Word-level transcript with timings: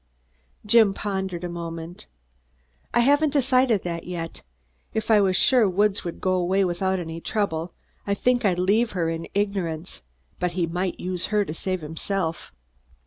Jim 0.65 0.95
pondered 0.95 1.43
a 1.43 1.47
moment. 1.47 2.07
"I 2.91 3.01
haven't 3.01 3.33
decided 3.33 3.83
that 3.83 4.03
yet. 4.03 4.41
If 4.95 5.11
I 5.11 5.21
was 5.21 5.35
sure 5.35 5.69
Woods 5.69 6.03
would 6.03 6.19
go 6.19 6.33
away 6.33 6.65
without 6.65 6.97
any 6.99 7.21
trouble, 7.21 7.75
I 8.07 8.15
think 8.15 8.43
I'd 8.43 8.57
leave 8.57 8.93
her 8.93 9.11
in 9.11 9.27
ignorance; 9.35 10.01
but 10.39 10.53
he 10.53 10.65
might 10.65 10.99
use 10.99 11.27
her 11.27 11.45
to 11.45 11.53
save 11.53 11.81
himself." 11.81 12.51